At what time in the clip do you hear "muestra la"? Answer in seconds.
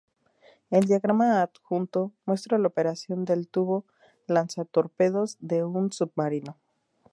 2.25-2.67